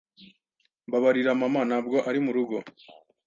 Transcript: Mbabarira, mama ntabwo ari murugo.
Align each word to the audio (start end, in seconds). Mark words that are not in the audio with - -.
Mbabarira, 0.87 1.31
mama 1.41 1.61
ntabwo 1.69 1.97
ari 2.09 2.19
murugo. 2.25 2.57